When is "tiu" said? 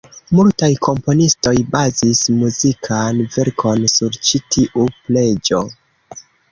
4.57-4.93